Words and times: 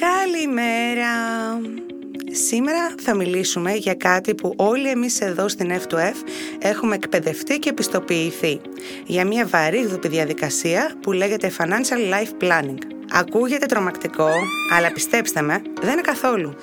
Καλημέρα! 0.00 1.14
Σήμερα 2.30 2.94
θα 3.02 3.14
μιλήσουμε 3.14 3.72
για 3.72 3.94
κάτι 3.94 4.34
που 4.34 4.54
όλοι 4.56 4.88
εμείς 4.88 5.20
εδώ 5.20 5.48
στην 5.48 5.72
F2F 5.72 6.14
έχουμε 6.58 6.94
εκπαιδευτεί 6.94 7.58
και 7.58 7.68
επιστοποιηθεί. 7.68 8.60
Για 9.06 9.26
μια 9.26 9.46
βαρύγδουπη 9.46 10.08
διαδικασία 10.08 10.92
που 11.02 11.12
λέγεται 11.12 11.52
Financial 11.58 12.12
Life 12.12 12.44
Planning. 12.44 12.78
Ακούγεται 13.12 13.66
τρομακτικό, 13.66 14.30
αλλά 14.76 14.92
πιστέψτε 14.92 15.42
με, 15.42 15.62
δεν 15.80 15.92
είναι 15.92 16.00
καθόλου. 16.00 16.54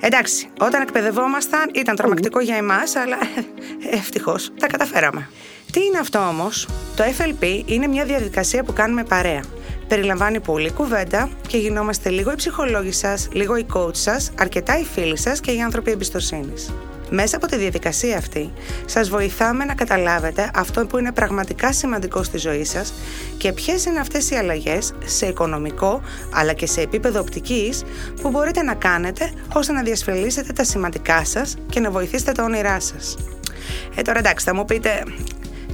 Εντάξει, 0.00 0.48
όταν 0.60 0.82
εκπαιδευόμασταν 0.82 1.70
ήταν 1.74 1.96
τρομακτικό 1.96 2.40
για 2.40 2.56
εμάς, 2.56 2.96
αλλά 2.96 3.18
ευτυχώς 4.00 4.50
τα 4.58 4.66
καταφέραμε. 4.66 5.28
Τι 5.72 5.84
είναι 5.84 5.98
αυτό 5.98 6.18
όμως; 6.18 6.68
Το 6.96 7.04
FLP 7.18 7.62
είναι 7.66 7.86
μια 7.86 8.04
διαδικασία 8.04 8.64
που 8.64 8.72
κάνουμε 8.72 9.04
παρέα. 9.04 9.42
Περιλαμβάνει 9.88 10.40
πολύ 10.40 10.72
κουβέντα 10.72 11.28
και 11.46 11.56
γινόμαστε 11.56 12.10
λίγο 12.10 12.32
οι 12.32 12.34
ψυχολόγοι 12.34 12.92
σας, 12.92 13.28
λίγο 13.32 13.56
οι 13.56 13.66
coach 13.74 13.96
σας, 13.96 14.30
αρκετά 14.38 14.78
οι 14.78 14.84
φίλοι 14.84 15.18
σας 15.18 15.40
και 15.40 15.50
οι 15.50 15.60
άνθρωποι 15.60 15.90
εμπιστοσύνης. 15.90 16.72
Μέσα 17.14 17.36
από 17.36 17.46
τη 17.46 17.56
διαδικασία 17.56 18.16
αυτή, 18.16 18.52
σας 18.84 19.08
βοηθάμε 19.08 19.64
να 19.64 19.74
καταλάβετε 19.74 20.50
αυτό 20.54 20.86
που 20.86 20.98
είναι 20.98 21.12
πραγματικά 21.12 21.72
σημαντικό 21.72 22.22
στη 22.22 22.38
ζωή 22.38 22.64
σας 22.64 22.92
και 23.36 23.52
ποιες 23.52 23.84
είναι 23.84 24.00
αυτές 24.00 24.30
οι 24.30 24.34
αλλαγές 24.34 24.94
σε 25.04 25.26
οικονομικό 25.26 26.00
αλλά 26.34 26.52
και 26.52 26.66
σε 26.66 26.80
επίπεδο 26.80 27.20
οπτικής 27.20 27.82
που 28.22 28.30
μπορείτε 28.30 28.62
να 28.62 28.74
κάνετε 28.74 29.32
ώστε 29.54 29.72
να 29.72 29.82
διασφαλίσετε 29.82 30.52
τα 30.52 30.64
σημαντικά 30.64 31.24
σας 31.24 31.56
και 31.68 31.80
να 31.80 31.90
βοηθήσετε 31.90 32.32
τα 32.32 32.44
όνειρά 32.44 32.80
σας. 32.80 33.16
Ε, 33.94 34.02
τώρα 34.02 34.18
εντάξει, 34.18 34.44
θα 34.44 34.54
μου 34.54 34.64
πείτε, 34.64 35.02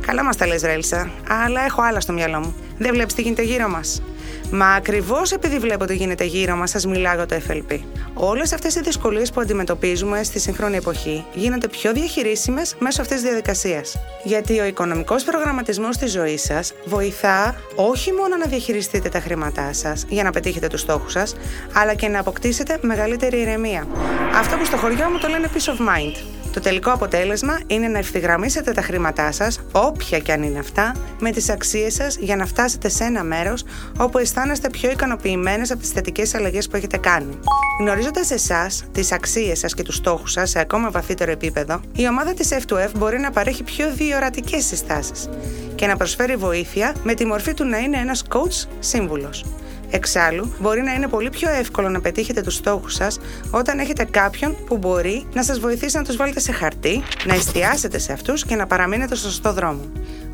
Καλά 0.09 0.25
μας 0.25 0.37
τα 0.37 0.47
λες, 0.47 0.63
Ρέλσα, 0.63 1.11
αλλά 1.45 1.65
έχω 1.65 1.83
άλλα 1.83 2.01
στο 2.01 2.13
μυαλό 2.13 2.39
μου. 2.39 2.55
Δεν 2.79 2.95
βλέπεις 2.95 3.15
τι 3.15 3.23
γίνεται 3.23 3.43
γύρω 3.43 3.69
μας. 3.69 4.03
Μα 4.51 4.67
ακριβώς 4.67 5.33
επειδή 5.33 5.59
βλέπω 5.59 5.85
τι 5.85 5.95
γίνεται 5.95 6.25
γύρω 6.25 6.57
μας, 6.57 6.71
σας 6.71 6.87
μιλάω 6.87 7.15
για 7.15 7.27
το 7.27 7.37
FLP. 7.49 7.79
Όλες 8.15 8.53
αυτές 8.53 8.75
οι 8.75 8.81
δυσκολίες 8.81 9.31
που 9.31 9.41
αντιμετωπίζουμε 9.41 10.23
στη 10.23 10.39
σύγχρονη 10.39 10.77
εποχή 10.77 11.25
γίνονται 11.35 11.69
πιο 11.69 11.93
διαχειρίσιμες 11.93 12.77
μέσω 12.79 13.01
αυτής 13.01 13.17
της 13.17 13.27
διαδικασίας. 13.27 13.97
Γιατί 14.23 14.61
ο 14.61 14.65
οικονομικός 14.65 15.25
προγραμματισμός 15.25 15.95
στη 15.95 16.07
ζωής 16.07 16.43
σας 16.43 16.73
βοηθά 16.85 17.55
όχι 17.75 18.13
μόνο 18.13 18.37
να 18.37 18.47
διαχειριστείτε 18.47 19.09
τα 19.09 19.21
χρήματά 19.21 19.73
σας 19.73 20.05
για 20.09 20.23
να 20.23 20.31
πετύχετε 20.31 20.67
τους 20.67 20.81
στόχους 20.81 21.13
σας, 21.13 21.37
αλλά 21.73 21.95
και 21.95 22.09
να 22.09 22.21
αποκτήσετε 22.21 22.79
μεγαλύτερη 22.81 23.41
ηρεμία. 23.41 23.87
Αυτό 24.35 24.57
που 24.57 24.65
στο 24.65 24.77
χωριό 24.77 25.11
μου 25.11 25.19
το 25.19 25.29
λένε 25.29 25.51
peace 25.55 25.73
of 25.73 25.79
mind. 25.79 26.38
Το 26.53 26.61
τελικό 26.61 26.91
αποτέλεσμα 26.91 27.61
είναι 27.67 27.89
να 27.89 27.99
ευθυγραμμίσετε 27.99 28.73
τα 28.73 28.83
χρήματά 28.83 29.33
σας, 29.33 29.61
όποια 29.73 30.19
και 30.19 30.33
αν 30.33 30.43
είναι 30.43 30.59
αυτά, 30.59 30.95
με 31.21 31.31
τις 31.31 31.49
αξίες 31.49 31.95
σας 31.95 32.17
για 32.17 32.37
να 32.37 32.47
φτάσετε 32.47 32.89
σε 32.89 33.05
ένα 33.05 33.23
μέρος 33.23 33.65
όπου 33.99 34.19
αισθάνεστε 34.19 34.71
πιο 34.71 34.91
ικανοποιημένες 34.91 35.71
από 35.71 35.81
τις 35.81 35.91
θετικές 35.91 36.35
αλλαγές 36.35 36.69
που 36.69 36.77
έχετε 36.77 36.97
κάνει. 36.97 37.39
Γνωρίζοντας 37.81 38.31
εσάς, 38.31 38.85
τις 38.93 39.13
αξίες 39.13 39.59
σας 39.59 39.75
και 39.75 39.83
τους 39.83 39.95
στόχους 39.95 40.33
σας 40.33 40.51
σε 40.51 40.61
ακόμα 40.61 40.91
βαθύτερο 40.91 41.31
επίπεδο, 41.31 41.81
η 41.93 42.09
ομάδα 42.09 42.35
της 42.35 42.49
F2F 42.53 42.91
μπορεί 42.99 43.19
να 43.19 43.31
παρέχει 43.31 43.63
πιο 43.63 43.93
διορατικές 43.95 44.65
συστάσεις 44.65 45.29
και 45.75 45.87
να 45.87 45.97
προσφέρει 45.97 46.37
βοήθεια 46.37 46.95
με 47.03 47.15
τη 47.15 47.25
μορφή 47.25 47.55
του 47.55 47.65
να 47.65 47.79
είναι 47.79 47.97
ένας 47.97 48.25
coach 48.29 48.69
σύμβουλος. 48.79 49.45
Εξάλλου, 49.91 50.55
μπορεί 50.61 50.83
να 50.83 50.93
είναι 50.93 51.09
πολύ 51.09 51.31
πιο 51.31 51.51
εύκολο 51.51 51.89
να 51.89 52.01
πετύχετε 52.01 52.41
τους 52.41 52.55
στόχους 52.55 52.95
σας 52.95 53.19
όταν 53.51 53.79
έχετε 53.79 54.05
κάποιον 54.05 54.57
που 54.67 54.77
μπορεί 54.77 55.27
να 55.33 55.43
σας 55.43 55.59
βοηθήσει 55.61 55.97
να 55.97 56.03
τους 56.03 56.17
βάλετε 56.17 56.41
σε 56.41 56.53
χαρτί, 56.53 57.03
να 57.27 57.35
εστιάσετε 57.35 57.99
σε 57.99 58.13
αυτούς 58.13 58.45
και 58.45 58.55
να 58.55 58.67
παραμείνετε 58.67 59.15
στο 59.15 59.29
σωστό 59.29 59.53
δρόμο. 59.53 59.81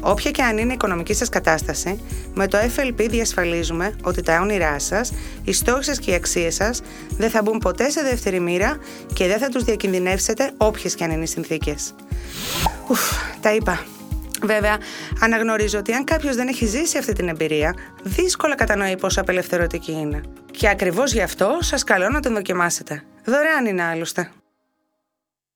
Όποια 0.01 0.31
και 0.31 0.43
αν 0.43 0.59
είναι 0.59 0.71
η 0.71 0.75
οικονομική 0.75 1.15
σας 1.15 1.29
κατάσταση, 1.29 2.01
με 2.35 2.47
το 2.47 2.59
FLP 2.77 3.07
διασφαλίζουμε 3.09 3.95
ότι 4.03 4.23
τα 4.23 4.41
όνειρά 4.41 4.79
σας, 4.79 5.13
οι 5.45 5.53
στόχοι 5.53 5.85
σας 5.85 5.99
και 5.99 6.11
οι 6.11 6.15
αξίες 6.15 6.55
σας 6.55 6.81
δεν 7.17 7.31
θα 7.31 7.43
μπουν 7.43 7.59
ποτέ 7.59 7.91
σε 7.91 8.03
δεύτερη 8.03 8.41
μοίρα 8.41 8.77
και 9.13 9.27
δεν 9.27 9.39
θα 9.39 9.49
τους 9.49 9.65
διακινδυνεύσετε 9.65 10.51
όποιες 10.57 10.95
και 10.95 11.05
αν 11.05 11.11
είναι 11.11 11.23
οι 11.23 11.27
συνθήκες. 11.27 11.95
Ουφ, 12.89 13.01
τα 13.41 13.55
είπα. 13.55 13.94
Βέβαια, 14.47 14.79
αναγνωρίζω 15.21 15.79
ότι 15.79 15.93
αν 15.93 16.05
κάποιος 16.05 16.37
δεν 16.37 16.49
έχει 16.49 16.67
ζήσει 16.67 16.99
αυτή 16.99 17.13
την 17.13 17.29
εμπειρία, 17.29 17.75
δύσκολα 18.03 18.55
κατανοεί 18.55 18.97
πόσο 18.97 19.21
απελευθερωτική 19.21 19.93
είναι. 19.93 20.21
Και 20.51 20.69
ακριβώς 20.69 21.13
γι' 21.13 21.23
αυτό 21.23 21.59
σας 21.61 21.85
καλώ 21.85 22.09
να 22.09 22.21
την 22.21 22.35
δοκιμάσετε. 22.35 23.03
Δωρεάν 23.25 23.67
είναι 23.67 23.83
άλλωστε. 23.83 24.31